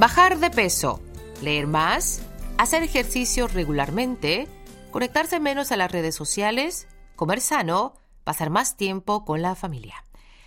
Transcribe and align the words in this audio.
Bajar 0.00 0.38
de 0.38 0.48
peso, 0.48 0.98
leer 1.42 1.66
más, 1.66 2.22
hacer 2.56 2.82
ejercicio 2.82 3.48
regularmente, 3.48 4.48
conectarse 4.92 5.40
menos 5.40 5.72
a 5.72 5.76
las 5.76 5.92
redes 5.92 6.14
sociales, 6.14 6.88
comer 7.16 7.42
sano, 7.42 7.92
pasar 8.24 8.48
más 8.48 8.78
tiempo 8.78 9.26
con 9.26 9.42
la 9.42 9.54
familia. 9.54 10.06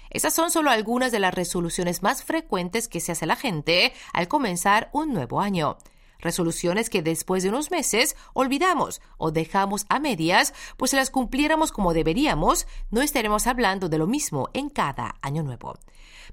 Esas 0.10 0.34
son 0.34 0.50
solo 0.50 0.72
algunas 0.72 1.12
de 1.12 1.20
las 1.20 1.36
resoluciones 1.36 2.02
más 2.02 2.24
frecuentes 2.24 2.88
que 2.88 3.00
se 3.00 3.12
hace 3.12 3.28
la 3.28 3.36
gente 3.36 3.94
al 4.12 4.28
comenzar 4.28 4.90
un 4.92 5.14
nuevo 5.14 5.40
año. 5.40 5.78
Resoluciones 6.24 6.90
que 6.90 7.02
después 7.02 7.44
de 7.44 7.50
unos 7.50 7.70
meses 7.70 8.16
olvidamos 8.32 9.02
o 9.18 9.32
dejamos 9.32 9.86
a 9.90 10.00
medias, 10.00 10.54
pues 10.78 10.92
si 10.92 10.98
las 10.98 11.10
cumpliéramos 11.10 11.74
como 11.74 11.94
deberíamos, 11.94 12.66
no 12.92 13.02
estaremos 13.02 13.46
hablando 13.46 13.90
de 13.90 13.98
lo 13.98 14.08
mismo 14.08 14.50
en 14.54 14.70
cada 14.70 15.16
año 15.22 15.44
nuevo. 15.44 15.76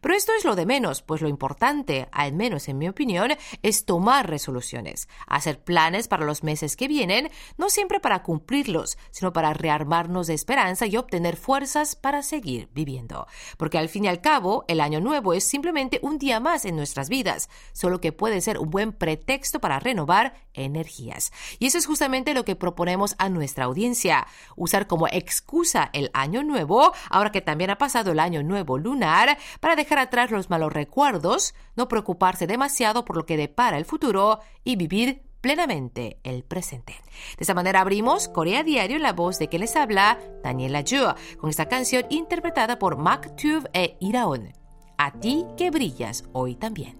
Pero 0.01 0.15
esto 0.15 0.33
es 0.33 0.45
lo 0.45 0.57
de 0.57 0.67
menos, 0.67 1.03
pues 1.03 1.21
lo 1.21 1.29
importante, 1.29 2.09
al 2.13 2.33
menos 2.33 2.69
en 2.69 2.79
mi 2.79 2.89
opinión, 2.89 3.33
es 3.63 3.85
tomar 3.85 4.31
resoluciones, 4.31 5.09
hacer 5.27 5.63
planes 5.63 6.09
para 6.09 6.25
los 6.25 6.43
meses 6.43 6.77
que 6.77 6.89
vienen, 6.89 7.31
no 7.59 7.69
siempre 7.69 8.01
para 8.01 8.23
cumplirlos, 8.23 8.97
sino 9.11 9.33
para 9.33 9.53
rearmarnos 9.53 10.27
de 10.27 10.35
esperanza 10.35 10.87
y 10.87 10.97
obtener 10.97 11.37
fuerzas 11.37 11.97
para 11.97 12.23
seguir 12.23 12.69
viviendo. 12.73 13.27
Porque 13.59 13.79
al 13.79 13.89
fin 13.89 14.05
y 14.05 14.09
al 14.09 14.21
cabo, 14.21 14.65
el 14.69 14.81
año 14.81 15.01
nuevo 15.01 15.35
es 15.35 15.45
simplemente 15.45 15.99
un 16.03 16.19
día 16.19 16.41
más 16.41 16.65
en 16.65 16.77
nuestras 16.77 17.09
vidas, 17.09 17.51
solo 17.73 18.01
que 18.01 18.13
puede 18.13 18.41
ser 18.41 18.59
un 18.59 18.71
buen 18.71 18.93
pretexto 18.93 19.61
para 19.61 19.80
renovar 19.81 20.35
energías. 20.55 21.33
Y 21.59 21.67
eso 21.67 21.79
es 21.79 21.87
justamente 21.87 22.35
lo 22.35 22.45
que 22.45 22.57
proponemos 22.57 23.15
a 23.19 23.29
nuestra 23.29 23.65
audiencia, 23.65 24.27
usar 24.57 24.87
como 24.87 25.09
excusa 25.09 25.91
el 25.93 26.11
año 26.13 26.43
nuevo, 26.43 26.93
ahora 27.11 27.33
que 27.33 27.41
también 27.41 27.71
ha 27.71 27.79
pasado 27.79 28.13
el 28.13 28.21
año 28.21 28.43
nuevo 28.43 28.79
lunar, 28.79 29.39
para 29.61 29.77
dejar 29.77 29.99
atrás 29.99 30.31
los 30.31 30.51
malos 30.51 30.73
recuerdos, 30.73 31.55
no 31.77 31.89
preocuparse 31.89 32.47
demasiado 32.47 33.05
por 33.05 33.17
lo 33.17 33.27
que 33.27 33.37
depara 33.37 33.79
el 33.79 33.85
futuro 33.85 34.41
y 34.65 34.77
vivir 34.77 35.23
plenamente 35.41 36.19
el 36.23 36.45
presente. 36.45 36.95
De 37.37 37.45
esa 37.45 37.55
manera 37.55 37.81
abrimos 37.81 38.29
Corea 38.29 38.63
Diario 38.63 38.97
en 38.97 39.03
la 39.03 39.13
voz 39.13 39.39
de 39.39 39.49
quien 39.49 39.61
les 39.61 39.77
habla, 39.77 40.19
Daniela 40.43 40.83
Ju, 40.83 41.15
con 41.39 41.51
esta 41.51 41.69
canción 41.69 42.05
interpretada 42.11 42.79
por 42.79 42.97
Mac 42.97 43.35
Tuve 43.37 43.69
e 43.73 43.97
Iraon. 44.01 44.53
A 44.99 45.13
ti 45.13 45.47
que 45.57 45.71
brillas 45.71 46.25
hoy 46.33 46.57
también. 46.57 47.00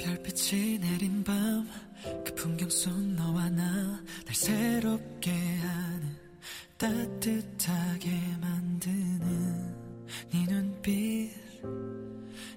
별빛이 0.00 0.78
내린 0.78 1.22
밤 1.24 1.66
그 2.24 2.34
풍경 2.34 2.68
속 2.70 2.92
너와 2.98 3.50
나 3.50 4.00
날 4.24 4.34
새롭게 4.34 5.30
하는 5.32 6.16
따뜻하게 6.78 8.10
만드는 8.40 9.74
네 10.32 10.46
눈빛 10.48 11.30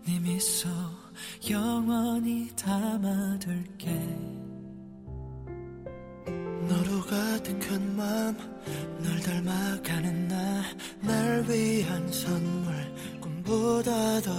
네 0.05 0.19
미소 0.22 0.69
영원히 1.50 2.50
담아둘게. 2.55 3.91
너로 6.69 7.02
가득한 7.02 7.95
마음 7.97 8.38
널 9.03 9.19
닮아가는 9.19 10.28
나 10.30 10.63
날 11.02 11.44
위한 11.50 12.07
선물 12.13 12.73
꿈보다 13.19 14.22
더 14.22 14.31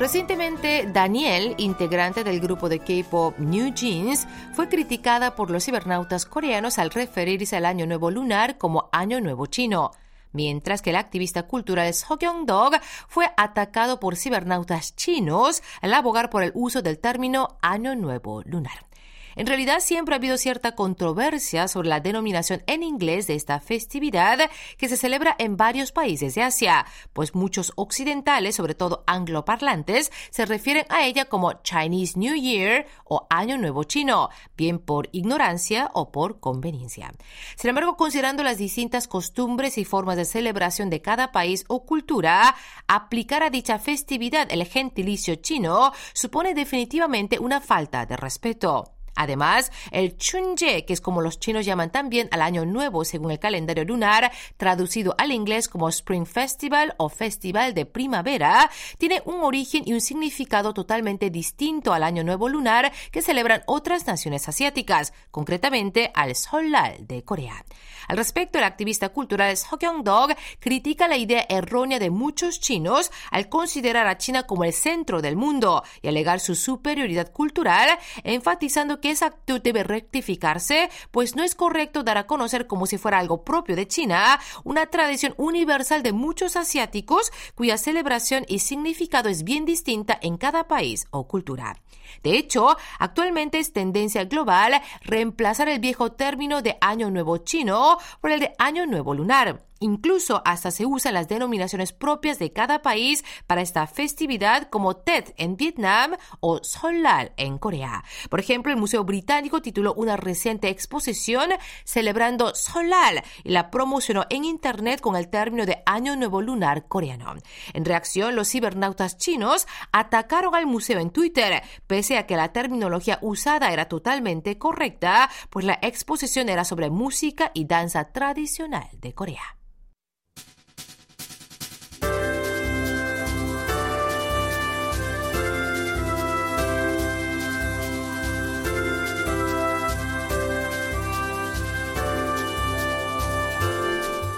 Recientemente, 0.00 0.88
Daniel, 0.90 1.54
integrante 1.58 2.24
del 2.24 2.40
grupo 2.40 2.70
de 2.70 2.78
K-pop 2.78 3.38
New 3.38 3.74
Jeans, 3.74 4.26
fue 4.54 4.66
criticada 4.70 5.34
por 5.34 5.50
los 5.50 5.62
cibernautas 5.62 6.24
coreanos 6.24 6.78
al 6.78 6.88
referirse 6.88 7.58
al 7.58 7.66
Año 7.66 7.86
Nuevo 7.86 8.10
Lunar 8.10 8.56
como 8.56 8.88
Año 8.92 9.20
Nuevo 9.20 9.44
Chino. 9.44 9.90
Mientras 10.32 10.80
que 10.80 10.88
el 10.88 10.96
activista 10.96 11.42
cultural 11.42 11.92
So 11.92 12.18
Kyung-dog 12.18 12.80
fue 13.08 13.30
atacado 13.36 14.00
por 14.00 14.16
cibernautas 14.16 14.96
chinos 14.96 15.62
al 15.82 15.92
abogar 15.92 16.30
por 16.30 16.44
el 16.44 16.52
uso 16.54 16.80
del 16.80 16.98
término 16.98 17.58
Año 17.60 17.94
Nuevo 17.94 18.40
Lunar. 18.46 18.89
En 19.36 19.46
realidad 19.46 19.80
siempre 19.80 20.14
ha 20.14 20.18
habido 20.18 20.36
cierta 20.36 20.74
controversia 20.74 21.68
sobre 21.68 21.88
la 21.88 22.00
denominación 22.00 22.62
en 22.66 22.82
inglés 22.82 23.26
de 23.26 23.34
esta 23.34 23.60
festividad 23.60 24.50
que 24.76 24.88
se 24.88 24.96
celebra 24.96 25.36
en 25.38 25.56
varios 25.56 25.92
países 25.92 26.34
de 26.34 26.42
Asia, 26.42 26.86
pues 27.12 27.34
muchos 27.34 27.72
occidentales, 27.76 28.56
sobre 28.56 28.74
todo 28.74 29.04
angloparlantes, 29.06 30.10
se 30.30 30.46
refieren 30.46 30.84
a 30.88 31.04
ella 31.04 31.26
como 31.26 31.62
Chinese 31.62 32.18
New 32.18 32.34
Year 32.34 32.86
o 33.04 33.26
Año 33.30 33.56
Nuevo 33.56 33.84
Chino, 33.84 34.30
bien 34.56 34.78
por 34.78 35.08
ignorancia 35.12 35.90
o 35.94 36.10
por 36.10 36.40
conveniencia. 36.40 37.12
Sin 37.56 37.70
embargo, 37.70 37.96
considerando 37.96 38.42
las 38.42 38.58
distintas 38.58 39.06
costumbres 39.06 39.78
y 39.78 39.84
formas 39.84 40.16
de 40.16 40.24
celebración 40.24 40.90
de 40.90 41.02
cada 41.02 41.32
país 41.32 41.64
o 41.68 41.84
cultura, 41.84 42.54
aplicar 42.88 43.42
a 43.42 43.50
dicha 43.50 43.78
festividad 43.78 44.48
el 44.50 44.64
gentilicio 44.66 45.36
chino 45.36 45.92
supone 46.12 46.54
definitivamente 46.54 47.38
una 47.38 47.60
falta 47.60 48.06
de 48.06 48.16
respeto. 48.16 48.99
Además, 49.14 49.70
el 49.90 50.16
Chunje, 50.16 50.84
que 50.84 50.92
es 50.92 51.00
como 51.00 51.20
los 51.20 51.38
chinos 51.38 51.66
llaman 51.66 51.90
también 51.90 52.28
al 52.30 52.42
año 52.42 52.64
nuevo 52.64 53.04
según 53.04 53.30
el 53.30 53.38
calendario 53.38 53.84
lunar, 53.84 54.30
traducido 54.56 55.14
al 55.18 55.32
inglés 55.32 55.68
como 55.68 55.88
Spring 55.88 56.26
Festival 56.26 56.94
o 56.98 57.08
Festival 57.08 57.74
de 57.74 57.86
Primavera, 57.86 58.70
tiene 58.98 59.22
un 59.24 59.42
origen 59.42 59.82
y 59.86 59.92
un 59.92 60.00
significado 60.00 60.72
totalmente 60.74 61.30
distinto 61.30 61.92
al 61.92 62.02
año 62.02 62.24
nuevo 62.24 62.48
lunar 62.48 62.92
que 63.10 63.22
celebran 63.22 63.62
otras 63.66 64.06
naciones 64.06 64.48
asiáticas, 64.48 65.12
concretamente 65.30 66.10
al 66.14 66.34
Seollal 66.34 67.06
de 67.06 67.22
Corea. 67.24 67.64
Al 68.08 68.16
respecto, 68.16 68.58
el 68.58 68.64
activista 68.64 69.10
cultural 69.10 69.56
So 69.56 69.78
Kyung-dog 69.78 70.34
critica 70.58 71.06
la 71.06 71.16
idea 71.16 71.46
errónea 71.48 71.98
de 71.98 72.10
muchos 72.10 72.58
chinos 72.60 73.10
al 73.30 73.48
considerar 73.48 74.08
a 74.08 74.18
China 74.18 74.44
como 74.44 74.64
el 74.64 74.72
centro 74.72 75.22
del 75.22 75.36
mundo 75.36 75.84
y 76.02 76.08
alegar 76.08 76.40
su 76.40 76.54
superioridad 76.54 77.30
cultural, 77.32 77.88
enfatizando 78.24 78.99
que 79.00 79.10
esa 79.10 79.26
actitud 79.26 79.60
debe 79.60 79.82
rectificarse, 79.82 80.90
pues 81.10 81.36
no 81.36 81.42
es 81.42 81.54
correcto 81.54 82.02
dar 82.02 82.18
a 82.18 82.26
conocer 82.26 82.66
como 82.66 82.86
si 82.86 82.98
fuera 82.98 83.18
algo 83.18 83.44
propio 83.44 83.76
de 83.76 83.88
China, 83.88 84.40
una 84.64 84.86
tradición 84.86 85.34
universal 85.36 86.02
de 86.02 86.12
muchos 86.12 86.56
asiáticos 86.56 87.32
cuya 87.54 87.78
celebración 87.78 88.44
y 88.48 88.60
significado 88.60 89.28
es 89.28 89.44
bien 89.44 89.64
distinta 89.64 90.18
en 90.20 90.36
cada 90.36 90.68
país 90.68 91.06
o 91.10 91.26
cultura. 91.26 91.76
De 92.22 92.36
hecho, 92.36 92.76
actualmente 92.98 93.58
es 93.58 93.72
tendencia 93.72 94.24
global 94.24 94.80
reemplazar 95.02 95.68
el 95.68 95.80
viejo 95.80 96.12
término 96.12 96.62
de 96.62 96.76
Año 96.80 97.10
Nuevo 97.10 97.38
Chino 97.38 97.98
por 98.20 98.30
el 98.30 98.40
de 98.40 98.54
Año 98.58 98.86
Nuevo 98.86 99.14
Lunar. 99.14 99.70
Incluso 99.82 100.42
hasta 100.44 100.70
se 100.70 100.84
usan 100.84 101.14
las 101.14 101.26
denominaciones 101.26 101.94
propias 101.94 102.38
de 102.38 102.52
cada 102.52 102.82
país 102.82 103.24
para 103.46 103.62
esta 103.62 103.86
festividad 103.86 104.68
como 104.68 104.96
Tet 104.96 105.32
en 105.38 105.56
Vietnam 105.56 106.16
o 106.40 106.62
Solal 106.62 107.32
en 107.38 107.56
Corea. 107.56 108.04
Por 108.28 108.40
ejemplo, 108.40 108.70
el 108.70 108.78
Museo 108.78 109.04
Británico 109.04 109.62
tituló 109.62 109.94
una 109.94 110.18
reciente 110.18 110.68
exposición 110.68 111.48
celebrando 111.84 112.54
Solal 112.54 113.22
y 113.42 113.52
la 113.52 113.70
promocionó 113.70 114.26
en 114.28 114.44
Internet 114.44 115.00
con 115.00 115.16
el 115.16 115.28
término 115.28 115.64
de 115.64 115.82
Año 115.86 116.14
Nuevo 116.14 116.42
Lunar 116.42 116.86
coreano. 116.86 117.36
En 117.72 117.86
reacción, 117.86 118.36
los 118.36 118.50
cibernautas 118.50 119.16
chinos 119.16 119.66
atacaron 119.92 120.54
al 120.54 120.66
museo 120.66 120.98
en 120.98 121.08
Twitter, 121.08 121.62
pese 121.86 122.09
que 122.10 122.36
la 122.36 122.52
terminología 122.52 123.18
usada 123.22 123.72
era 123.72 123.86
totalmente 123.86 124.58
correcta, 124.58 125.30
pues 125.48 125.64
la 125.64 125.78
exposición 125.80 126.48
era 126.48 126.64
sobre 126.64 126.90
música 126.90 127.50
y 127.54 127.66
danza 127.66 128.12
tradicional 128.12 128.88
de 129.00 129.14
Corea. 129.14 129.56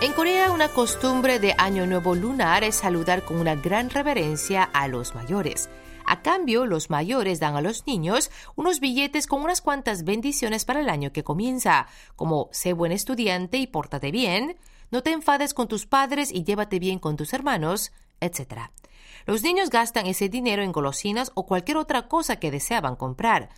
En 0.03 0.13
Corea, 0.15 0.51
una 0.51 0.69
costumbre 0.69 1.39
de 1.39 1.55
Año 1.57 1.87
Nuevo 1.87 2.17
lunar 2.17 2.65
es 2.65 2.75
saludar 2.75 3.23
con 3.23 3.39
una 3.39 3.55
gran 3.55 3.89
reverencia 3.89 4.65
a 4.65 4.89
los 4.89 5.15
mayores. 5.15 5.71
A 6.13 6.21
cambio, 6.21 6.67
los 6.67 6.91
mayores 6.91 7.41
dan 7.41 7.57
a 7.57 7.63
los 7.63 7.87
niños 7.87 8.31
unos 8.55 8.81
billetes 8.81 9.27
con 9.27 9.41
unas 9.41 9.63
cuantas 9.63 10.05
bendiciones 10.05 10.67
para 10.67 10.81
el 10.81 10.91
año 10.91 11.11
que 11.11 11.25
comienza, 11.25 11.87
como 12.17 12.51
sé 12.53 12.75
buen 12.75 12.93
estudiante 12.93 13.57
y 13.57 13.67
pórtate 13.67 14.11
bien, 14.11 14.59
no 14.91 15.03
te 15.03 15.13
enfades 15.13 15.55
con 15.55 15.69
tus 15.69 15.87
padres 15.87 16.31
y 16.31 16.45
llévate 16.45 16.79
bien 16.79 16.99
con 16.99 17.17
tus 17.17 17.33
hermanos, 17.33 17.93
etc. 18.21 18.69
Los 19.25 19.43
niños 19.43 19.71
gastan 19.71 20.05
ese 20.05 20.29
dinero 20.29 20.63
en 20.63 20.73
golosinas 20.73 21.33
o 21.35 21.47
cualquier 21.47 21.79
otra 21.79 22.09
cosa 22.09 22.37
que 22.37 22.51
deseaban 22.51 22.95
comprar. 22.95 23.49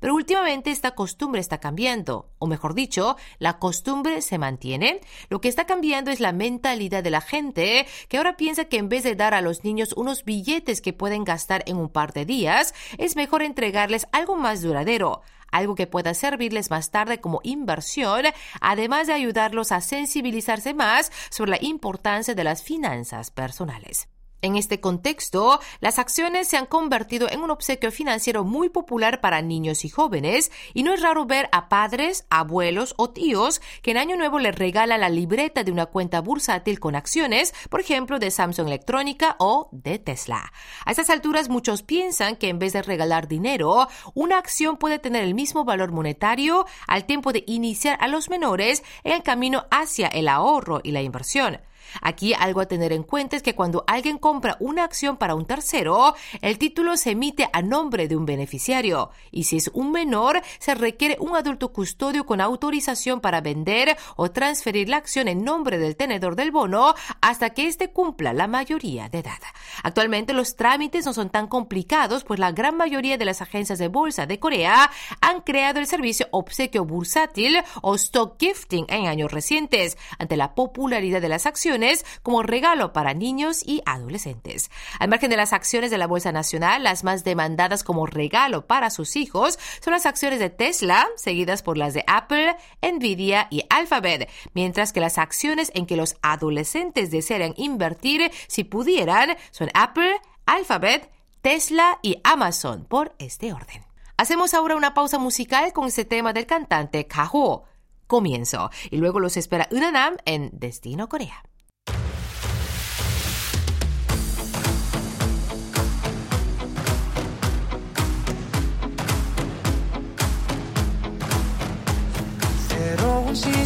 Pero 0.00 0.14
últimamente 0.14 0.70
esta 0.70 0.92
costumbre 0.92 1.40
está 1.40 1.58
cambiando, 1.58 2.30
o 2.38 2.46
mejor 2.46 2.74
dicho, 2.74 3.16
la 3.38 3.58
costumbre 3.58 4.22
se 4.22 4.38
mantiene. 4.38 5.00
Lo 5.28 5.40
que 5.40 5.48
está 5.48 5.66
cambiando 5.66 6.10
es 6.10 6.20
la 6.20 6.32
mentalidad 6.32 7.02
de 7.02 7.10
la 7.10 7.20
gente, 7.20 7.86
que 8.08 8.18
ahora 8.18 8.36
piensa 8.36 8.66
que 8.66 8.78
en 8.78 8.88
vez 8.88 9.04
de 9.04 9.14
dar 9.14 9.34
a 9.34 9.40
los 9.40 9.64
niños 9.64 9.92
unos 9.96 10.24
billetes 10.24 10.80
que 10.80 10.92
pueden 10.92 11.24
gastar 11.24 11.62
en 11.66 11.76
un 11.76 11.88
par 11.88 12.12
de 12.12 12.24
días, 12.24 12.74
es 12.98 13.16
mejor 13.16 13.42
entregarles 13.42 14.06
algo 14.12 14.36
más 14.36 14.62
duradero, 14.62 15.22
algo 15.50 15.74
que 15.74 15.86
pueda 15.86 16.14
servirles 16.14 16.70
más 16.70 16.90
tarde 16.90 17.20
como 17.20 17.40
inversión, 17.42 18.26
además 18.60 19.06
de 19.06 19.14
ayudarlos 19.14 19.72
a 19.72 19.80
sensibilizarse 19.80 20.74
más 20.74 21.10
sobre 21.30 21.52
la 21.52 21.58
importancia 21.60 22.34
de 22.34 22.44
las 22.44 22.62
finanzas 22.62 23.30
personales. 23.30 24.08
En 24.40 24.54
este 24.54 24.80
contexto, 24.80 25.58
las 25.80 25.98
acciones 25.98 26.46
se 26.46 26.56
han 26.56 26.66
convertido 26.66 27.28
en 27.28 27.40
un 27.40 27.50
obsequio 27.50 27.90
financiero 27.90 28.44
muy 28.44 28.68
popular 28.68 29.20
para 29.20 29.42
niños 29.42 29.84
y 29.84 29.88
jóvenes, 29.88 30.52
y 30.74 30.84
no 30.84 30.92
es 30.92 31.02
raro 31.02 31.26
ver 31.26 31.48
a 31.50 31.68
padres, 31.68 32.24
abuelos 32.30 32.94
o 32.98 33.10
tíos 33.10 33.60
que 33.82 33.90
en 33.90 33.96
Año 33.96 34.16
Nuevo 34.16 34.38
les 34.38 34.54
regalan 34.54 35.00
la 35.00 35.08
libreta 35.08 35.64
de 35.64 35.72
una 35.72 35.86
cuenta 35.86 36.20
bursátil 36.20 36.78
con 36.78 36.94
acciones, 36.94 37.52
por 37.68 37.80
ejemplo, 37.80 38.20
de 38.20 38.30
Samsung 38.30 38.68
Electrónica 38.68 39.34
o 39.40 39.68
de 39.72 39.98
Tesla. 39.98 40.52
A 40.84 40.90
estas 40.92 41.10
alturas, 41.10 41.48
muchos 41.48 41.82
piensan 41.82 42.36
que 42.36 42.48
en 42.48 42.60
vez 42.60 42.74
de 42.74 42.82
regalar 42.82 43.26
dinero, 43.26 43.88
una 44.14 44.38
acción 44.38 44.76
puede 44.76 45.00
tener 45.00 45.24
el 45.24 45.34
mismo 45.34 45.64
valor 45.64 45.90
monetario 45.90 46.64
al 46.86 47.06
tiempo 47.06 47.32
de 47.32 47.42
iniciar 47.48 47.98
a 48.00 48.06
los 48.06 48.30
menores 48.30 48.84
en 49.02 49.14
el 49.14 49.24
camino 49.24 49.66
hacia 49.72 50.06
el 50.06 50.28
ahorro 50.28 50.80
y 50.84 50.92
la 50.92 51.02
inversión. 51.02 51.58
Aquí 52.00 52.34
algo 52.34 52.60
a 52.60 52.66
tener 52.66 52.92
en 52.92 53.02
cuenta 53.02 53.36
es 53.36 53.42
que 53.42 53.54
cuando 53.54 53.84
alguien 53.86 54.18
compra 54.18 54.56
una 54.60 54.84
acción 54.84 55.16
para 55.16 55.34
un 55.34 55.46
tercero, 55.46 56.14
el 56.42 56.58
título 56.58 56.96
se 56.96 57.12
emite 57.12 57.48
a 57.52 57.62
nombre 57.62 58.08
de 58.08 58.16
un 58.16 58.26
beneficiario 58.26 59.10
y 59.30 59.44
si 59.44 59.56
es 59.56 59.70
un 59.74 59.92
menor, 59.92 60.42
se 60.58 60.74
requiere 60.74 61.16
un 61.20 61.36
adulto 61.36 61.72
custodio 61.72 62.26
con 62.26 62.40
autorización 62.40 63.20
para 63.20 63.40
vender 63.40 63.96
o 64.16 64.30
transferir 64.30 64.88
la 64.88 64.98
acción 64.98 65.28
en 65.28 65.44
nombre 65.44 65.78
del 65.78 65.96
tenedor 65.96 66.36
del 66.36 66.50
bono 66.50 66.94
hasta 67.20 67.50
que 67.50 67.66
éste 67.66 67.90
cumpla 67.90 68.32
la 68.32 68.46
mayoría 68.46 69.08
de 69.08 69.20
edad. 69.20 69.38
Actualmente 69.82 70.32
los 70.32 70.56
trámites 70.56 71.06
no 71.06 71.12
son 71.12 71.30
tan 71.30 71.46
complicados, 71.46 72.24
pues 72.24 72.40
la 72.40 72.52
gran 72.52 72.76
mayoría 72.76 73.16
de 73.16 73.24
las 73.24 73.42
agencias 73.42 73.78
de 73.78 73.88
bolsa 73.88 74.26
de 74.26 74.38
Corea 74.38 74.90
han 75.20 75.40
creado 75.42 75.80
el 75.80 75.86
servicio 75.86 76.28
obsequio 76.30 76.84
bursátil 76.84 77.58
o 77.82 77.94
stock 77.94 78.36
gifting 78.38 78.86
en 78.88 79.06
años 79.06 79.32
recientes, 79.32 79.96
ante 80.18 80.36
la 80.36 80.54
popularidad 80.54 81.20
de 81.20 81.28
las 81.28 81.46
acciones 81.46 81.77
como 82.22 82.42
regalo 82.42 82.92
para 82.92 83.14
niños 83.14 83.62
y 83.64 83.82
adolescentes. 83.86 84.70
Al 84.98 85.08
margen 85.08 85.30
de 85.30 85.36
las 85.36 85.52
acciones 85.52 85.90
de 85.90 85.98
la 85.98 86.06
Bolsa 86.06 86.32
Nacional, 86.32 86.82
las 86.82 87.04
más 87.04 87.24
demandadas 87.24 87.84
como 87.84 88.06
regalo 88.06 88.66
para 88.66 88.90
sus 88.90 89.16
hijos 89.16 89.58
son 89.80 89.92
las 89.92 90.06
acciones 90.06 90.38
de 90.38 90.50
Tesla, 90.50 91.06
seguidas 91.16 91.62
por 91.62 91.78
las 91.78 91.94
de 91.94 92.04
Apple, 92.06 92.56
Nvidia 92.82 93.48
y 93.50 93.64
Alphabet, 93.70 94.30
mientras 94.54 94.92
que 94.92 95.00
las 95.00 95.18
acciones 95.18 95.70
en 95.74 95.86
que 95.86 95.96
los 95.96 96.16
adolescentes 96.22 97.10
desean 97.10 97.54
invertir 97.56 98.30
si 98.46 98.64
pudieran 98.64 99.36
son 99.50 99.70
Apple, 99.74 100.20
Alphabet, 100.46 101.10
Tesla 101.42 101.98
y 102.02 102.20
Amazon, 102.24 102.84
por 102.84 103.14
este 103.18 103.52
orden. 103.52 103.84
Hacemos 104.16 104.52
ahora 104.54 104.74
una 104.74 104.94
pausa 104.94 105.18
musical 105.18 105.72
con 105.72 105.86
este 105.86 106.04
tema 106.04 106.32
del 106.32 106.46
cantante 106.46 107.06
Kaho. 107.06 107.64
Comienzo. 108.08 108.70
Y 108.90 108.96
luego 108.96 109.20
los 109.20 109.36
espera 109.36 109.68
Unanam 109.70 110.16
en 110.24 110.50
Destino 110.52 111.08
Corea. 111.08 111.44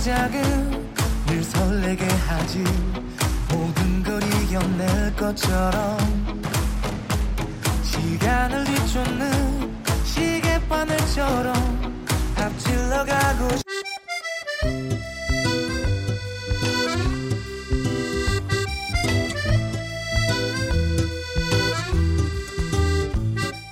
시작은 0.01 0.41
늘 1.27 1.44
설레게 1.44 2.03
하지 2.03 2.63
모든 3.53 4.01
걸 4.01 4.23
이겨낼 4.23 5.15
것처럼 5.15 5.99
시간을 7.83 8.63
뒤쫓는 8.63 9.83
시계바늘처럼 10.03 11.53
앞질러 12.38 13.05
가고 13.05 13.55
싶 13.55 13.67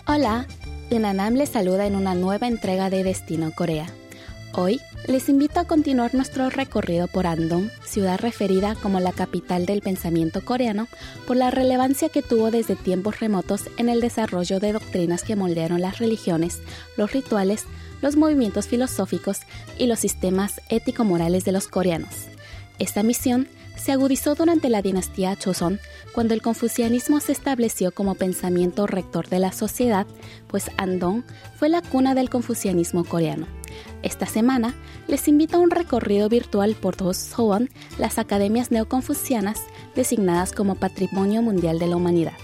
Hola, 0.08 0.46
Unanam 0.92 1.34
les 1.34 1.50
saluda 1.50 1.88
en 1.88 1.96
una 1.96 2.14
nueva 2.14 2.46
entrega 2.46 2.92
de 2.92 3.04
Destino 3.04 3.52
Corea. 3.52 3.88
Hoy 4.53 4.81
les 5.07 5.29
invito 5.29 5.61
a 5.61 5.65
continuar 5.65 6.13
nuestro 6.13 6.51
recorrido 6.51 7.07
por 7.07 7.29
Andong, 7.29 7.71
ciudad 7.85 8.19
referida 8.19 8.75
como 8.75 8.99
la 8.99 9.13
capital 9.13 9.65
del 9.65 9.81
pensamiento 9.81 10.45
coreano, 10.45 10.89
por 11.29 11.37
la 11.37 11.53
relevancia 11.53 12.09
que 12.09 12.21
tuvo 12.23 12.51
desde 12.51 12.75
tiempos 12.75 13.21
remotos 13.21 13.67
en 13.77 13.89
el 13.89 14.01
desarrollo 14.01 14.59
de 14.59 14.73
doctrinas 14.73 15.23
que 15.23 15.37
moldearon 15.37 15.81
las 15.81 15.99
religiones, 15.99 16.61
los 16.97 17.13
rituales, 17.13 17.65
los 18.03 18.17
movimientos 18.17 18.67
filosóficos 18.67 19.39
y 19.79 19.87
los 19.87 20.01
sistemas 20.01 20.61
ético-morales 20.69 21.45
de 21.45 21.53
los 21.53 21.69
coreanos. 21.69 22.27
Esta 22.81 23.05
misión 23.05 23.47
se 23.81 23.93
agudizó 23.93 24.35
durante 24.35 24.69
la 24.69 24.83
dinastía 24.83 25.35
Choson, 25.37 25.81
cuando 26.13 26.35
el 26.35 26.43
confucianismo 26.43 27.19
se 27.21 27.33
estableció 27.33 27.93
como 27.93 28.15
pensamiento 28.15 28.87
rector 28.87 29.29
de 29.29 29.39
la 29.39 29.53
sociedad, 29.53 30.07
pues 30.49 30.71
Andong 30.77 31.25
fue 31.57 31.69
la 31.71 31.81
cuna 31.81 32.15
del 32.15 32.29
confucianismo 32.29 33.05
coreano. 33.05 33.47
Esta 34.03 34.27
semana 34.27 34.75
les 35.09 35.29
invito 35.29 35.57
a 35.57 35.61
un 35.61 35.71
recorrido 35.71 36.29
virtual 36.29 36.75
por 36.75 36.97
dos 36.97 37.17
Sowon, 37.17 37.71
las 37.99 38.19
academias 38.19 38.71
neoconfucianas 38.71 39.61
designadas 39.95 40.53
como 40.53 40.75
Patrimonio 40.75 41.41
Mundial 41.41 41.79
de 41.79 41.87
la 41.87 41.97
Humanidad. 41.97 42.35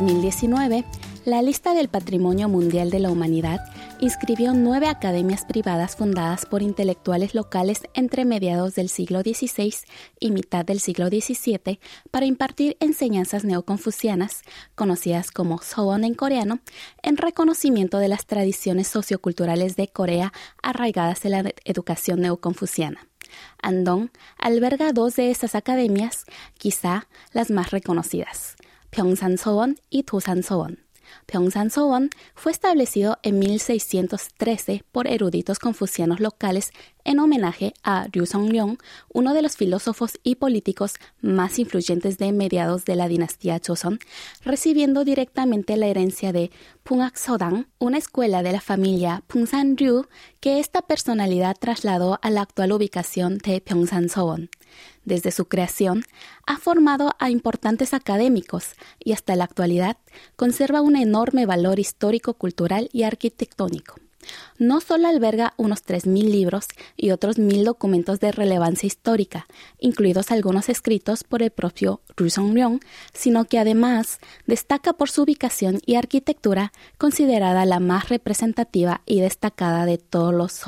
2019, 0.00 0.84
la 1.24 1.40
lista 1.40 1.72
del 1.72 1.88
Patrimonio 1.88 2.48
Mundial 2.48 2.90
de 2.90 2.98
la 2.98 3.12
Humanidad 3.12 3.60
inscribió 4.00 4.52
nueve 4.52 4.88
academias 4.88 5.44
privadas 5.44 5.94
fundadas 5.94 6.46
por 6.46 6.62
intelectuales 6.62 7.32
locales 7.36 7.82
entre 7.94 8.24
mediados 8.24 8.74
del 8.74 8.88
siglo 8.88 9.20
XVI 9.20 9.72
y 10.18 10.32
mitad 10.32 10.64
del 10.64 10.80
siglo 10.80 11.06
XVII 11.06 11.78
para 12.10 12.26
impartir 12.26 12.76
enseñanzas 12.80 13.44
neoconfucianas, 13.44 14.42
conocidas 14.74 15.30
como 15.30 15.62
Soon 15.62 16.02
en 16.02 16.14
coreano, 16.14 16.58
en 17.04 17.16
reconocimiento 17.16 17.98
de 17.98 18.08
las 18.08 18.26
tradiciones 18.26 18.88
socioculturales 18.88 19.76
de 19.76 19.86
Corea 19.86 20.32
arraigadas 20.60 21.24
en 21.24 21.30
la 21.30 21.52
educación 21.64 22.20
neoconfuciana. 22.20 23.06
Andong 23.62 24.10
alberga 24.38 24.92
dos 24.92 25.14
de 25.14 25.30
estas 25.30 25.54
academias, 25.54 26.24
quizá 26.58 27.06
las 27.32 27.52
más 27.52 27.70
reconocidas. 27.70 28.56
Pyeongsan 28.94 29.38
Sowon 29.38 29.80
y 29.90 30.04
Tosan 30.04 30.44
Sowon. 30.44 30.78
Pyeongsan 31.26 31.70
Sowon 31.70 32.10
fue 32.36 32.52
establecido 32.52 33.18
en 33.24 33.40
1613 33.40 34.84
por 34.92 35.08
eruditos 35.08 35.58
confucianos 35.58 36.20
locales 36.20 36.70
en 37.04 37.20
homenaje 37.20 37.74
a 37.82 38.06
Ryu 38.10 38.26
Song-ryong, 38.26 38.78
uno 39.12 39.34
de 39.34 39.42
los 39.42 39.56
filósofos 39.56 40.18
y 40.22 40.36
políticos 40.36 40.94
más 41.20 41.58
influyentes 41.58 42.18
de 42.18 42.32
mediados 42.32 42.84
de 42.84 42.96
la 42.96 43.08
dinastía 43.08 43.60
Joseon, 43.64 43.98
recibiendo 44.42 45.04
directamente 45.04 45.76
la 45.76 45.86
herencia 45.86 46.32
de 46.32 46.50
Pungak 46.82 47.16
Sodang, 47.16 47.66
una 47.78 47.98
escuela 47.98 48.42
de 48.42 48.52
la 48.52 48.60
familia 48.60 49.22
Pungsan 49.26 49.76
Ryu 49.76 50.06
que 50.40 50.60
esta 50.60 50.82
personalidad 50.82 51.56
trasladó 51.58 52.18
a 52.22 52.30
la 52.30 52.42
actual 52.42 52.72
ubicación 52.72 53.38
de 53.38 53.60
Pyeongsan 53.60 54.08
Sowon. 54.08 54.50
Desde 55.04 55.30
su 55.30 55.46
creación, 55.46 56.04
ha 56.46 56.56
formado 56.56 57.12
a 57.18 57.30
importantes 57.30 57.94
académicos 57.94 58.74
y 58.98 59.12
hasta 59.12 59.36
la 59.36 59.44
actualidad 59.44 59.98
conserva 60.36 60.80
un 60.80 60.96
enorme 60.96 61.46
valor 61.46 61.78
histórico, 61.78 62.34
cultural 62.34 62.88
y 62.92 63.02
arquitectónico. 63.02 63.96
No 64.58 64.80
solo 64.80 65.08
alberga 65.08 65.54
unos 65.56 65.84
3.000 65.84 66.30
libros 66.30 66.66
y 66.96 67.10
otros 67.10 67.38
1.000 67.38 67.64
documentos 67.64 68.20
de 68.20 68.32
relevancia 68.32 68.86
histórica, 68.86 69.46
incluidos 69.78 70.30
algunos 70.30 70.68
escritos 70.68 71.24
por 71.24 71.42
el 71.42 71.50
propio 71.50 72.00
Ru 72.16 72.30
Song-ryong, 72.30 72.80
sino 73.12 73.44
que 73.44 73.58
además 73.58 74.18
destaca 74.46 74.94
por 74.94 75.10
su 75.10 75.22
ubicación 75.22 75.80
y 75.84 75.96
arquitectura 75.96 76.72
considerada 76.98 77.64
la 77.64 77.80
más 77.80 78.08
representativa 78.08 79.02
y 79.06 79.20
destacada 79.20 79.86
de 79.86 79.98
todos 79.98 80.32
los. 80.32 80.64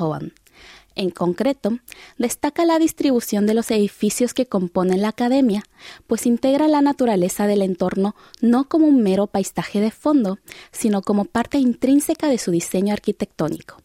En 0.97 1.11
concreto, 1.11 1.77
destaca 2.17 2.65
la 2.65 2.79
distribución 2.79 3.45
de 3.45 3.53
los 3.53 3.69
edificios 3.69 4.33
que 4.33 4.47
componen 4.47 5.03
la 5.03 5.09
academia, 5.09 5.63
pues 6.07 6.25
integra 6.25 6.67
la 6.67 6.81
naturaleza 6.81 7.45
del 7.45 7.61
entorno 7.61 8.15
no 8.41 8.67
como 8.67 8.87
un 8.87 9.03
mero 9.03 9.27
paisaje 9.27 9.79
de 9.79 9.91
fondo, 9.91 10.39
sino 10.71 11.03
como 11.03 11.25
parte 11.25 11.59
intrínseca 11.59 12.29
de 12.29 12.39
su 12.39 12.49
diseño 12.49 12.93
arquitectónico. 12.93 13.77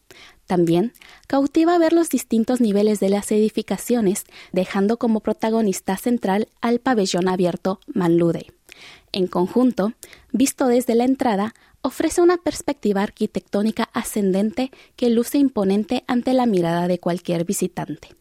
También 0.46 0.94
cautiva 1.26 1.76
ver 1.76 1.92
los 1.92 2.08
distintos 2.08 2.62
niveles 2.62 2.98
de 2.98 3.10
las 3.10 3.30
edificaciones, 3.30 4.24
dejando 4.52 4.96
como 4.96 5.20
protagonista 5.20 5.98
central 5.98 6.48
al 6.62 6.78
pabellón 6.78 7.28
abierto 7.28 7.78
Manlude. 7.92 8.54
En 9.12 9.26
conjunto, 9.26 9.92
visto 10.32 10.66
desde 10.66 10.94
la 10.94 11.04
entrada, 11.04 11.54
ofrece 11.82 12.22
una 12.22 12.38
perspectiva 12.38 13.02
arquitectónica 13.02 13.90
ascendente 13.92 14.70
que 14.96 15.10
luce 15.10 15.38
imponente 15.38 16.04
ante 16.06 16.32
la 16.32 16.46
mirada 16.46 16.88
de 16.88 16.98
cualquier 16.98 17.44
visitante. 17.44 18.16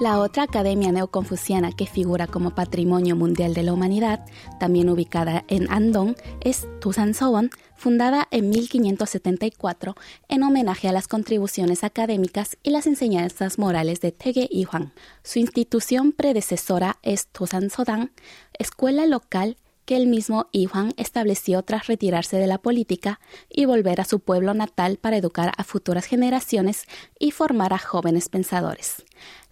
La 0.00 0.18
otra 0.18 0.42
academia 0.42 0.90
neoconfuciana 0.90 1.70
que 1.70 1.86
figura 1.86 2.26
como 2.26 2.50
Patrimonio 2.50 3.14
Mundial 3.14 3.54
de 3.54 3.62
la 3.62 3.72
Humanidad, 3.72 4.26
también 4.58 4.90
ubicada 4.90 5.44
en 5.46 5.70
Andong, 5.70 6.16
es 6.40 6.66
Tusan 6.80 7.14
Sowon, 7.14 7.50
fundada 7.76 8.26
en 8.32 8.48
1574 8.50 9.94
en 10.28 10.42
homenaje 10.42 10.88
a 10.88 10.92
las 10.92 11.06
contribuciones 11.06 11.84
académicas 11.84 12.56
y 12.64 12.70
las 12.70 12.88
enseñanzas 12.88 13.56
morales 13.56 14.00
de 14.00 14.10
Tege 14.10 14.48
y 14.50 14.66
Huang. 14.66 14.92
Su 15.22 15.38
institución 15.38 16.10
predecesora 16.10 16.98
es 17.02 17.28
Tusan 17.28 17.70
Sodang, 17.70 18.10
escuela 18.58 19.06
local 19.06 19.56
que 19.84 19.96
el 19.96 20.06
mismo 20.06 20.48
Iwan 20.52 20.92
estableció 20.96 21.62
tras 21.62 21.86
retirarse 21.86 22.36
de 22.36 22.46
la 22.46 22.58
política 22.58 23.20
y 23.50 23.66
volver 23.66 24.00
a 24.00 24.04
su 24.04 24.20
pueblo 24.20 24.54
natal 24.54 24.96
para 24.96 25.16
educar 25.16 25.52
a 25.56 25.64
futuras 25.64 26.06
generaciones 26.06 26.84
y 27.18 27.30
formar 27.30 27.72
a 27.72 27.78
jóvenes 27.78 28.28
pensadores. 28.28 29.04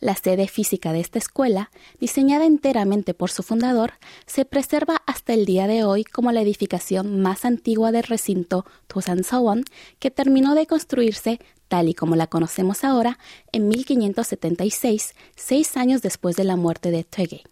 La 0.03 0.17
sede 0.17 0.49
física 0.49 0.93
de 0.93 0.99
esta 0.99 1.21
escuela, 1.21 1.71
diseñada 2.01 2.45
enteramente 2.45 3.15
por 3.15 3.31
su 3.31 3.45
fundador, 3.45 3.93
se 4.27 4.45
preserva 4.45 5.01
hasta 5.07 5.33
el 5.33 5.47
día 5.47 5.69
de 5.69 5.85
hoy 5.85 6.03
como 6.03 6.33
la 6.33 6.43
edificación 6.43 7.21
más 7.21 7.45
antigua 7.45 7.93
del 7.93 8.03
recinto 8.03 8.67
Tusan 8.89 9.23
Sawon, 9.23 9.63
que 10.01 10.11
terminó 10.11 10.57
de 10.57 10.67
construirse 10.67 11.39
tal 11.69 11.89
y 11.89 11.95
como 11.95 12.17
la 12.17 12.27
conocemos 12.27 12.83
ahora 12.83 13.21
en 13.53 13.69
1576, 13.69 15.15
seis 15.37 15.77
años 15.77 16.03
después 16.03 16.35
de 16.35 16.43
la 16.43 16.57
muerte 16.57 16.91
de 16.91 17.05
Twege. 17.05 17.45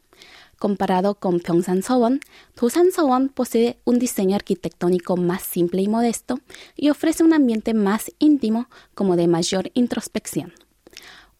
Comparado 0.59 1.15
con 1.15 1.39
Pyeongsan 1.39 1.85
Sowon, 1.85 2.19
Busan 2.61 2.91
Sowon 2.91 3.29
posee 3.29 3.79
un 3.85 4.01
diseño 4.01 4.35
arquitectónico 4.35 5.17
más 5.17 5.43
simple 5.43 5.83
y 5.83 5.87
modesto 5.87 6.41
y 6.75 6.91
ofrece 6.91 7.23
un 7.23 7.33
ambiente 7.33 7.75
más 7.75 8.11
íntimo 8.19 8.67
como 8.97 9.15
de 9.15 9.29
mayor 9.29 9.71
introspección. 9.75 10.53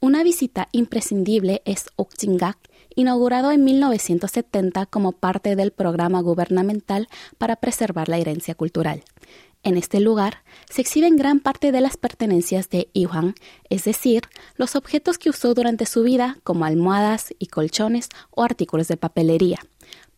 Una 0.03 0.23
visita 0.23 0.71
imprescindible 0.73 1.61
es 1.67 1.91
Okjingak, 1.97 2.57
inaugurado 2.95 3.53
en 3.53 3.65
1970 3.65 4.87
como 4.87 5.13
parte 5.13 5.57
del 5.57 5.73
programa 5.73 6.23
gubernamental 6.23 7.07
para 7.37 7.57
preservar 7.57 8.09
la 8.09 8.17
herencia 8.17 8.55
cultural. 8.55 9.05
En 9.63 9.77
este 9.77 10.01
lugar 10.01 10.39
se 10.71 10.81
exhiben 10.81 11.17
gran 11.17 11.39
parte 11.39 11.71
de 11.71 11.83
las 11.83 11.99
pertenencias 11.99 12.71
de 12.71 12.89
Iwan, 12.95 13.35
es 13.69 13.85
decir, 13.85 14.23
los 14.57 14.75
objetos 14.75 15.19
que 15.19 15.29
usó 15.29 15.53
durante 15.53 15.85
su 15.85 16.03
vida 16.03 16.39
como 16.45 16.65
almohadas 16.65 17.35
y 17.39 17.49
colchones 17.49 18.09
o 18.31 18.43
artículos 18.43 18.89
de 18.89 18.97
papelería 18.97 19.61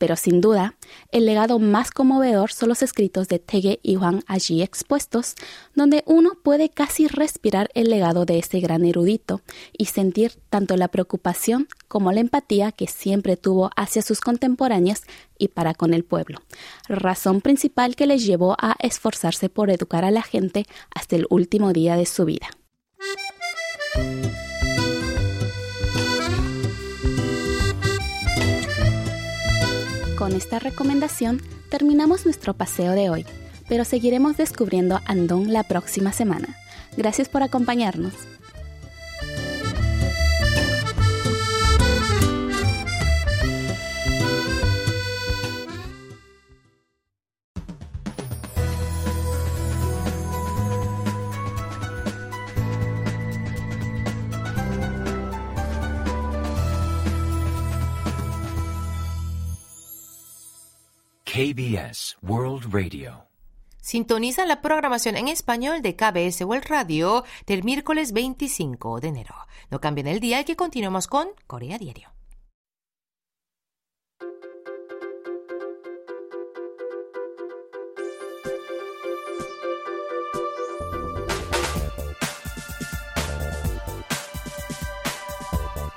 pero 0.02 0.16
sin 0.16 0.40
duda, 0.40 0.74
el 1.12 1.26
legado 1.26 1.60
más 1.60 1.92
conmovedor 1.92 2.50
son 2.52 2.70
los 2.70 2.82
escritos 2.82 3.28
de 3.28 3.38
Tege 3.38 3.78
y 3.84 3.94
Juan 3.94 4.24
allí 4.26 4.60
expuestos, 4.60 5.36
donde 5.76 6.02
uno 6.06 6.32
puede 6.42 6.70
casi 6.70 7.06
respirar 7.06 7.70
el 7.74 7.88
legado 7.88 8.24
de 8.24 8.40
ese 8.40 8.58
gran 8.58 8.84
erudito 8.84 9.42
y 9.78 9.84
sentir 9.84 10.32
tanto 10.50 10.76
la 10.76 10.88
preocupación 10.88 11.68
como 11.86 12.10
la 12.10 12.18
empatía 12.18 12.72
que 12.72 12.88
siempre 12.88 13.36
tuvo 13.36 13.70
hacia 13.76 14.02
sus 14.02 14.20
contemporáneos 14.20 15.02
y 15.38 15.48
para 15.48 15.72
con 15.72 15.94
el 15.94 16.04
pueblo, 16.04 16.40
razón 16.88 17.40
principal 17.40 17.94
que 17.94 18.08
les 18.08 18.26
llevó 18.26 18.56
a 18.58 18.74
esforzarse 18.80 19.48
por 19.50 19.70
educar 19.70 20.04
a 20.04 20.10
la 20.10 20.22
gente 20.22 20.66
hasta 20.92 21.14
el 21.14 21.26
último 21.30 21.72
día 21.72 21.96
de 21.96 22.06
su 22.06 22.24
vida. 22.24 22.48
Con 30.22 30.34
esta 30.34 30.60
recomendación 30.60 31.42
terminamos 31.68 32.26
nuestro 32.26 32.54
paseo 32.54 32.92
de 32.92 33.10
hoy, 33.10 33.26
pero 33.68 33.84
seguiremos 33.84 34.36
descubriendo 34.36 35.00
Andong 35.04 35.48
la 35.48 35.64
próxima 35.64 36.12
semana. 36.12 36.56
Gracias 36.96 37.28
por 37.28 37.42
acompañarnos. 37.42 38.12
Sintoniza 63.80 64.44
la 64.44 64.60
programación 64.60 65.16
en 65.16 65.28
español 65.28 65.80
de 65.80 65.96
KBS 65.96 66.42
World 66.42 66.66
Radio 66.68 67.24
del 67.46 67.64
miércoles 67.64 68.12
25 68.12 69.00
de 69.00 69.08
enero. 69.08 69.34
No 69.70 69.80
cambien 69.80 70.06
el 70.06 70.20
día 70.20 70.40
y 70.40 70.44
que 70.44 70.54
continuemos 70.54 71.06
con 71.06 71.28
Corea 71.46 71.78
Diario. 71.78 72.10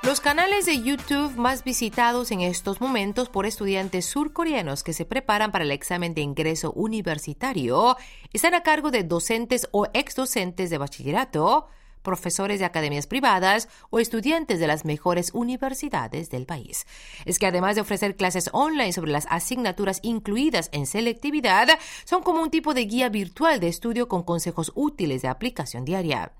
Los 0.06 0.20
canales 0.20 0.66
de 0.66 0.82
YouTube 0.82 1.34
más 1.34 1.64
visitados 1.64 2.30
en 2.30 2.40
estos 2.40 2.80
momentos 2.80 3.28
por 3.28 3.44
estudiantes 3.44 4.06
surcoreanos 4.06 4.84
que 4.84 4.92
se 4.92 5.04
preparan 5.04 5.50
para 5.50 5.64
el 5.64 5.72
examen 5.72 6.14
de 6.14 6.20
ingreso 6.20 6.70
universitario 6.74 7.96
están 8.32 8.54
a 8.54 8.62
cargo 8.62 8.92
de 8.92 9.02
docentes 9.02 9.68
o 9.72 9.86
exdocentes 9.94 10.70
de 10.70 10.78
bachillerato, 10.78 11.66
profesores 12.06 12.60
de 12.60 12.64
academias 12.64 13.08
privadas 13.08 13.68
o 13.90 13.98
estudiantes 13.98 14.60
de 14.60 14.68
las 14.68 14.84
mejores 14.84 15.32
universidades 15.34 16.30
del 16.30 16.46
país. 16.46 16.86
Es 17.24 17.40
que 17.40 17.46
además 17.46 17.74
de 17.74 17.80
ofrecer 17.80 18.14
clases 18.14 18.48
online 18.52 18.92
sobre 18.92 19.10
las 19.10 19.26
asignaturas 19.28 19.98
incluidas 20.02 20.68
en 20.70 20.86
selectividad, 20.86 21.66
son 22.04 22.22
como 22.22 22.42
un 22.42 22.50
tipo 22.50 22.74
de 22.74 22.84
guía 22.84 23.08
virtual 23.08 23.58
de 23.58 23.66
estudio 23.66 24.06
con 24.06 24.22
consejos 24.22 24.70
útiles 24.76 25.20
de 25.22 25.28
aplicación 25.28 25.84
diaria. 25.84 26.30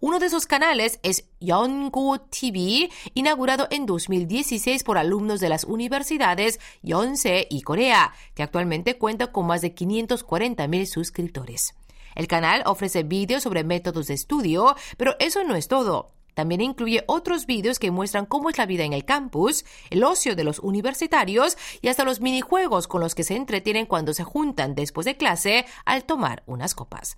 Uno 0.00 0.18
de 0.18 0.26
esos 0.26 0.46
canales 0.46 0.98
es 1.02 1.26
Yongo 1.38 2.18
TV, 2.22 2.88
inaugurado 3.12 3.68
en 3.70 3.84
2016 3.84 4.84
por 4.84 4.96
alumnos 4.96 5.40
de 5.40 5.50
las 5.50 5.64
universidades 5.64 6.60
Yonsei 6.82 7.46
y 7.50 7.60
Corea, 7.60 8.14
que 8.34 8.42
actualmente 8.42 8.96
cuenta 8.96 9.32
con 9.32 9.46
más 9.46 9.60
de 9.60 9.74
540 9.74 10.66
mil 10.68 10.86
suscriptores. 10.86 11.74
El 12.20 12.28
canal 12.28 12.62
ofrece 12.66 13.02
vídeos 13.02 13.44
sobre 13.44 13.64
métodos 13.64 14.08
de 14.08 14.12
estudio, 14.12 14.76
pero 14.98 15.16
eso 15.20 15.42
no 15.42 15.54
es 15.54 15.68
todo. 15.68 16.10
También 16.34 16.60
incluye 16.60 17.02
otros 17.06 17.46
vídeos 17.46 17.78
que 17.78 17.90
muestran 17.90 18.26
cómo 18.26 18.50
es 18.50 18.58
la 18.58 18.66
vida 18.66 18.84
en 18.84 18.92
el 18.92 19.06
campus, 19.06 19.64
el 19.88 20.04
ocio 20.04 20.36
de 20.36 20.44
los 20.44 20.58
universitarios 20.58 21.56
y 21.80 21.88
hasta 21.88 22.04
los 22.04 22.20
minijuegos 22.20 22.88
con 22.88 23.00
los 23.00 23.14
que 23.14 23.24
se 23.24 23.36
entretienen 23.36 23.86
cuando 23.86 24.12
se 24.12 24.24
juntan 24.24 24.74
después 24.74 25.06
de 25.06 25.16
clase 25.16 25.64
al 25.86 26.04
tomar 26.04 26.42
unas 26.44 26.74
copas. 26.74 27.16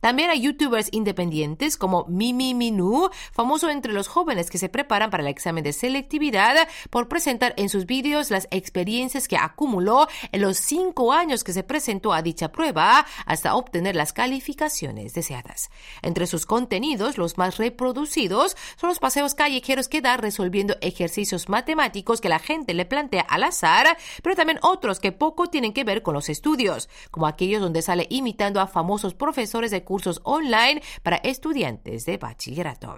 También 0.00 0.30
hay 0.30 0.40
youtubers 0.40 0.88
independientes 0.92 1.76
como 1.76 2.04
Mimi 2.08 2.54
Minu, 2.54 3.10
famoso 3.32 3.68
entre 3.68 3.92
los 3.92 4.08
jóvenes 4.08 4.50
que 4.50 4.58
se 4.58 4.68
preparan 4.68 5.10
para 5.10 5.22
el 5.22 5.28
examen 5.28 5.64
de 5.64 5.72
selectividad 5.72 6.68
por 6.90 7.08
presentar 7.08 7.54
en 7.56 7.68
sus 7.68 7.86
vídeos 7.86 8.30
las 8.30 8.48
experiencias 8.50 9.28
que 9.28 9.36
acumuló 9.36 10.08
en 10.32 10.40
los 10.40 10.58
cinco 10.58 11.12
años 11.12 11.44
que 11.44 11.52
se 11.52 11.62
presentó 11.62 12.12
a 12.12 12.22
dicha 12.22 12.52
prueba 12.52 13.06
hasta 13.26 13.54
obtener 13.54 13.96
las 13.96 14.12
calificaciones 14.12 15.14
deseadas. 15.14 15.70
Entre 16.02 16.26
sus 16.26 16.46
contenidos, 16.46 17.18
los 17.18 17.38
más 17.38 17.58
reproducidos 17.58 18.56
son 18.76 18.88
los 18.88 18.98
paseos 18.98 19.34
callejeros 19.34 19.88
que 19.88 20.00
da 20.00 20.16
resolviendo 20.16 20.76
ejercicios 20.80 21.48
matemáticos 21.48 22.20
que 22.20 22.28
la 22.28 22.38
gente 22.38 22.74
le 22.74 22.84
plantea 22.84 23.22
al 23.22 23.44
azar, 23.44 23.96
pero 24.22 24.36
también 24.36 24.58
otros 24.62 25.00
que 25.00 25.12
poco 25.12 25.48
tienen 25.48 25.72
que 25.72 25.84
ver 25.84 26.02
con 26.02 26.14
los 26.14 26.28
estudios, 26.28 26.88
como 27.10 27.26
aquellos 27.26 27.60
donde 27.60 27.82
sale 27.82 28.06
imitando 28.10 28.60
a 28.60 28.66
famosos 28.66 29.14
profesores 29.14 29.61
de 29.70 29.84
cursos 29.84 30.20
online 30.24 30.82
para 31.02 31.16
estudiantes 31.16 32.04
de 32.06 32.18
bachillerato. 32.18 32.96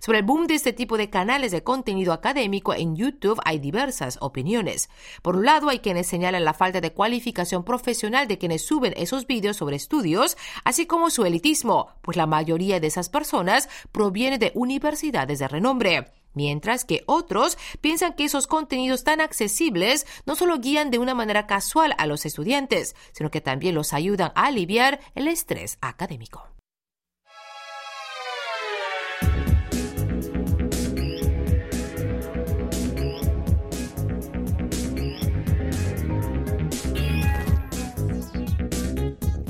Sobre 0.00 0.18
el 0.18 0.24
boom 0.24 0.46
de 0.46 0.54
este 0.54 0.72
tipo 0.72 0.96
de 0.96 1.10
canales 1.10 1.52
de 1.52 1.62
contenido 1.62 2.12
académico 2.12 2.74
en 2.74 2.96
YouTube 2.96 3.40
hay 3.44 3.58
diversas 3.58 4.18
opiniones. 4.20 4.90
Por 5.22 5.36
un 5.36 5.44
lado, 5.44 5.68
hay 5.68 5.78
quienes 5.78 6.06
señalan 6.06 6.44
la 6.44 6.54
falta 6.54 6.80
de 6.80 6.92
cualificación 6.92 7.64
profesional 7.64 8.28
de 8.28 8.38
quienes 8.38 8.64
suben 8.64 8.94
esos 8.96 9.26
vídeos 9.26 9.56
sobre 9.56 9.76
estudios, 9.76 10.36
así 10.64 10.86
como 10.86 11.10
su 11.10 11.24
elitismo, 11.24 11.88
pues 12.02 12.16
la 12.16 12.26
mayoría 12.26 12.80
de 12.80 12.86
esas 12.86 13.08
personas 13.08 13.68
proviene 13.90 14.38
de 14.38 14.52
universidades 14.54 15.38
de 15.38 15.48
renombre. 15.48 16.21
Mientras 16.34 16.84
que 16.84 17.02
otros 17.06 17.58
piensan 17.80 18.14
que 18.14 18.24
esos 18.24 18.46
contenidos 18.46 19.04
tan 19.04 19.20
accesibles 19.20 20.06
no 20.26 20.36
solo 20.36 20.58
guían 20.58 20.90
de 20.90 20.98
una 20.98 21.14
manera 21.14 21.46
casual 21.46 21.94
a 21.98 22.06
los 22.06 22.26
estudiantes, 22.26 22.94
sino 23.12 23.30
que 23.30 23.40
también 23.40 23.74
los 23.74 23.92
ayudan 23.92 24.32
a 24.34 24.46
aliviar 24.46 25.00
el 25.14 25.28
estrés 25.28 25.78
académico. 25.80 26.51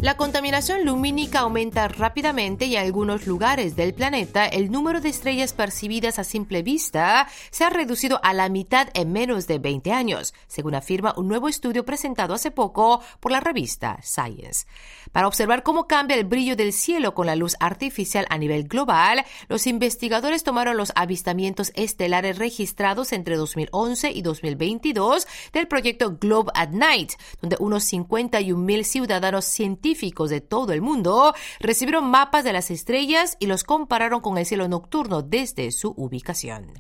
La 0.03 0.17
contaminación 0.17 0.85
lumínica 0.85 1.39
aumenta 1.39 1.87
rápidamente 1.87 2.67
y 2.67 2.75
en 2.75 2.83
algunos 2.83 3.29
lugares 3.29 3.77
del 3.77 3.95
planeta 3.95 4.47
el 4.47 4.73
número 4.73 5.01
de 5.01 5.09
estrellas 5.09 5.53
percibidas 5.53 6.19
a 6.19 6.25
simple 6.25 6.65
vista 6.65 7.29
se 7.53 7.63
ha 7.63 7.71
reducido 7.71 8.19
a 8.25 8.33
la 8.33 8.49
mitad 8.49 8.89
en 8.95 9.13
menos 9.13 9.47
de 9.47 9.61
20 9.61 9.93
años, 9.93 10.35
según 10.49 10.75
afirma 10.75 11.15
un 11.17 11.29
nuevo 11.29 11.49
estudio 11.49 11.85
presentado 11.85 12.35
hace 12.35 12.51
poco 12.51 13.01
por 13.21 13.31
la 13.31 13.39
revista 13.39 14.01
Science. 14.03 14.67
Para 15.13 15.29
observar 15.29 15.63
cómo 15.63 15.87
cambia 15.87 16.17
el 16.17 16.25
brillo 16.25 16.57
del 16.57 16.73
cielo 16.73 17.15
con 17.15 17.27
la 17.27 17.37
luz 17.37 17.55
artificial 17.61 18.27
a 18.29 18.39
nivel 18.39 18.65
global, 18.65 19.25
los 19.49 19.69
investigadores 19.69 20.43
tomaron 20.43 20.77
los 20.77 20.91
avistamientos 20.97 21.71
estelares 21.77 22.39
registrados 22.39 23.13
entre 23.13 23.37
2011 23.37 24.11
y 24.11 24.23
2022 24.23 25.29
del 25.53 25.69
proyecto 25.69 26.17
Globe 26.21 26.51
at 26.57 26.71
Night, 26.71 27.13
donde 27.41 27.57
unos 27.61 27.85
51 27.85 28.61
mil 28.61 28.85
ciudadanos 28.85 29.45
científicos 29.45 29.92
de 29.93 30.41
todo 30.41 30.73
el 30.73 30.81
mundo 30.81 31.35
recibieron 31.61 32.11
mapas 32.11 32.45
de 32.45 32.53
las 32.53 32.71
estrellas 32.71 33.37
y 33.39 33.47
los 33.47 33.63
compararon 33.63 34.21
con 34.21 34.39
el 34.39 34.47
cielo 34.47 34.67
nocturno 34.67 35.23
desde 35.23 35.71
su 35.71 35.95
ubicación. 35.97 36.73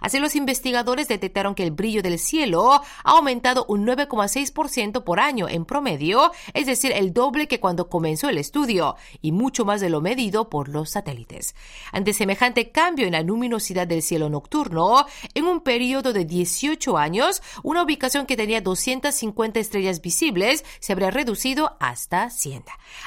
Así 0.00 0.18
los 0.18 0.34
investigadores 0.34 1.08
detectaron 1.08 1.54
que 1.54 1.62
el 1.62 1.72
brillo 1.72 2.00
del 2.00 2.18
cielo 2.18 2.72
ha 2.72 2.82
aumentado 3.04 3.66
un 3.68 3.86
9,6% 3.86 5.04
por 5.04 5.20
año 5.20 5.48
en 5.48 5.64
promedio, 5.64 6.32
es 6.54 6.66
decir, 6.66 6.92
el 6.92 7.12
doble 7.12 7.48
que 7.48 7.60
cuando 7.60 7.88
comenzó 7.88 8.28
el 8.28 8.38
estudio, 8.38 8.96
y 9.20 9.32
mucho 9.32 9.64
más 9.64 9.80
de 9.80 9.90
lo 9.90 10.00
medido 10.00 10.48
por 10.48 10.68
los 10.68 10.90
satélites. 10.90 11.54
Ante 11.92 12.12
semejante 12.12 12.70
cambio 12.70 13.06
en 13.06 13.12
la 13.12 13.22
luminosidad 13.22 13.86
del 13.86 14.02
cielo 14.02 14.30
nocturno, 14.30 15.04
en 15.34 15.44
un 15.44 15.60
periodo 15.60 16.12
de 16.12 16.24
18 16.24 16.96
años, 16.96 17.42
una 17.62 17.82
ubicación 17.82 18.26
que 18.26 18.36
tenía 18.36 18.60
250 18.62 19.60
estrellas 19.60 20.00
visibles 20.00 20.64
se 20.78 20.92
habría 20.92 21.10
reducido 21.10 21.76
hasta 21.78 22.30
100. 22.30 22.59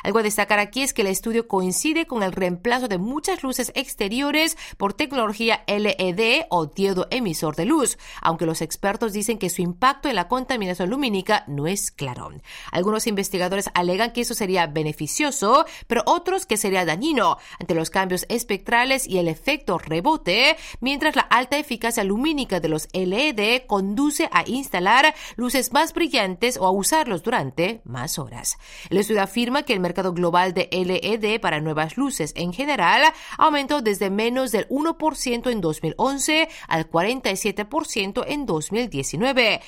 Algo 0.04 0.20
a 0.20 0.24
destacar 0.24 0.60
aquí 0.60 0.82
es 0.82 0.94
que 0.94 1.02
el 1.02 1.08
estudio 1.08 1.48
coincide 1.48 2.06
con 2.06 2.24
el 2.24 2.32
reemplazo 2.32 2.88
de 2.88 2.98
muchas 2.98 3.44
luces 3.44 3.72
exteriores 3.76 4.58
por 4.78 4.94
tecnología 4.94 5.64
LED 5.68 6.46
o 6.50 6.66
diodo 6.66 7.08
emisor 7.12 7.56
de 7.56 7.66
luz, 7.66 7.98
aunque 8.22 8.46
los 8.46 8.62
expertos 8.62 9.14
dicen 9.14 9.38
que 9.38 9.50
su 9.50 9.62
impacto 9.62 10.10
en 10.10 10.16
la 10.16 10.28
contaminación 10.28 10.90
lumínica 10.90 11.44
no 11.48 11.68
es 11.68 11.92
claro. 11.92 12.24
Algunos 12.72 13.08
investigadores 13.08 13.70
alegan 13.74 14.12
que 14.12 14.22
eso 14.22 14.34
sería 14.34 14.68
beneficioso, 14.68 15.66
pero 15.88 16.04
otros 16.06 16.46
que 16.46 16.58
sería 16.58 16.86
dañino 16.86 17.38
ante 17.60 17.76
los 17.76 17.90
cambios 17.90 18.26
espectrales 18.30 19.08
y 19.08 19.18
el 19.18 19.28
efecto 19.28 19.78
rebote, 19.78 20.58
mientras 20.80 21.16
la 21.16 21.24
alta 21.24 21.58
eficacia 21.58 22.04
lumínica 22.04 22.60
de 22.60 22.70
los 22.70 22.88
LED 22.94 23.64
conduce 23.68 24.30
a 24.32 24.44
instalar 24.48 25.14
luces 25.36 25.74
más 25.74 25.94
brillantes 25.94 26.58
o 26.58 26.66
a 26.66 26.72
usarlos 26.72 27.24
durante 27.24 27.82
más 27.84 28.20
horas. 28.20 28.58
El 28.90 28.98
estudio 28.98 29.22
afirma 29.22 29.43
que 29.66 29.74
el 29.74 29.80
mercado 29.80 30.14
global 30.14 30.54
de 30.54 30.70
LED 30.72 31.40
para 31.42 31.60
nuevas 31.60 31.98
luces 31.98 32.34
en 32.36 32.54
general 32.54 33.04
aumentó 33.38 33.82
desde 33.82 34.10
menos 34.10 34.52
del 34.52 34.68
1% 34.70 35.52
en 35.52 35.62
2011 35.62 36.50
al 36.68 36.90
47% 36.90 38.24
en 38.28 38.46
2019 38.46 39.62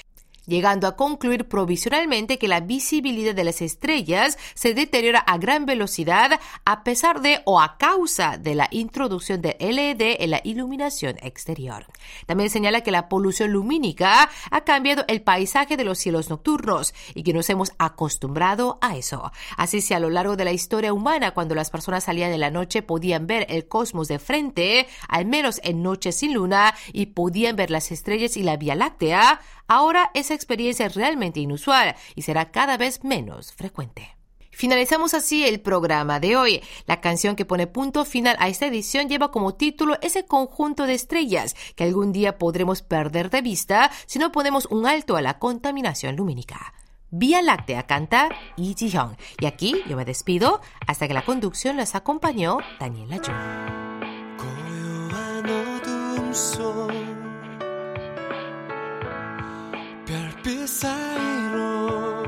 llegando 0.46 0.88
a 0.88 0.96
concluir 0.96 1.48
provisionalmente 1.48 2.38
que 2.38 2.48
la 2.48 2.60
visibilidad 2.60 3.36
de 3.36 3.44
las 3.44 3.62
estrellas 3.62 4.38
se 4.54 4.74
deteriora 4.74 5.20
a 5.20 5.38
gran 5.38 5.66
velocidad 5.66 6.40
a 6.66 6.84
pesar 6.84 7.22
de 7.22 7.42
o 7.46 7.60
a 7.60 7.78
causa 7.78 8.38
de 8.38 8.56
la 8.56 8.68
introducción 8.72 9.42
de 9.42 9.58
LED 9.60 10.18
en 10.20 10.32
la 10.32 10.42
iluminación 10.44 11.18
exterior. 11.22 11.86
También 12.26 12.50
señala 12.50 12.82
que 12.82 12.92
la 12.92 13.10
polución 13.10 13.52
lumínica 13.52 14.30
ha 14.52 14.62
cambiado 14.62 15.06
el 15.08 15.22
paisaje 15.22 15.78
de 15.78 15.84
los 15.84 15.98
cielos 15.98 16.30
nocturnos 16.30 16.94
y 17.14 17.24
que 17.24 17.34
nos 17.34 17.50
hemos 17.50 17.74
acostumbrado 17.78 18.78
a 18.82 18.96
eso. 18.96 19.32
Así 19.58 19.82
si 19.82 19.94
a 19.94 20.00
lo 20.00 20.10
largo 20.10 20.36
de 20.36 20.46
la 20.46 20.52
historia 20.52 20.94
humana 20.94 21.32
cuando 21.32 21.56
las 21.56 21.70
personas 21.70 22.04
salían 22.04 22.32
de 22.32 22.38
la 22.38 22.52
noche 22.52 22.82
podían 22.82 23.28
ver 23.28 23.46
el 23.50 23.68
cosmos 23.68 24.08
de 24.08 24.20
frente, 24.20 24.88
al 25.08 25.26
menos 25.26 25.60
en 25.64 25.84
noches 25.84 26.18
sin 26.18 26.34
luna, 26.34 26.76
y 26.94 27.08
podían 27.08 27.56
ver 27.56 27.72
las 27.72 27.92
estrellas 27.92 28.38
y 28.38 28.44
la 28.44 28.58
Vía 28.58 28.76
Láctea, 28.76 29.40
ahora 29.68 30.12
esa 30.14 30.34
experiencia 30.34 30.86
es 30.86 30.96
realmente 30.96 31.40
inusual 31.40 31.96
y 32.16 32.24
será 32.24 32.52
cada 32.52 32.78
vez 32.78 33.04
menos 33.04 33.54
frecuente. 33.54 34.16
Finalizamos 34.56 35.14
así 35.14 35.46
el 35.46 35.60
programa 35.60 36.22
de 36.22 36.38
hoy. 36.38 36.64
La 36.88 37.02
canción 37.02 37.36
que 37.36 37.44
pone 37.44 37.68
punto 37.68 38.06
final 38.06 38.38
a 38.40 38.48
esta 38.48 38.66
edición 38.68 39.10
lleva 39.10 39.30
como 39.30 39.56
título 39.56 39.98
ese 40.02 40.26
conjunto 40.26 40.86
de 40.86 40.94
estrellas 40.94 41.58
que 41.76 41.84
algún 41.84 42.14
día 42.14 42.38
podremos 42.38 42.82
perder 42.82 43.30
de 43.30 43.42
vista 43.42 43.92
si 44.06 44.18
no 44.18 44.32
ponemos 44.32 44.66
un 44.68 44.88
alto 44.88 45.18
a 45.18 45.22
la 45.22 45.40
contaminación 45.40 46.16
lumínica. 46.16 46.74
Vía 47.12 47.42
Láctea 47.42 47.84
canta 47.84 48.30
Lee 48.56 48.76
ji 48.78 48.92
Y 49.40 49.46
aquí 49.46 49.76
yo 49.88 49.98
me 49.98 50.06
despido 50.06 50.62
hasta 50.88 51.08
que 51.08 51.14
la 51.14 51.26
conducción 51.26 51.76
les 51.78 51.94
acompañó 51.94 52.60
Daniela 52.80 53.20
Jung. 60.46 60.66
사이로 60.68 62.24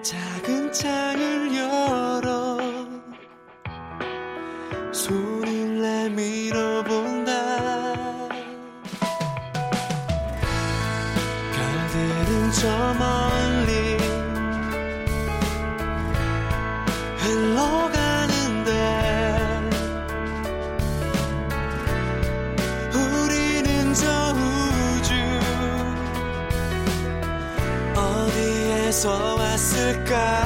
작은 0.00 0.72
창을 0.72 1.54
열어 1.56 2.58
손을 4.92 5.82
내밀어 5.82 6.84
본다 6.84 7.32
별들은 11.52 12.52
저 12.52 12.94
멀리 12.94 13.61
어디서 29.02 29.34
왔을까? 29.34 30.41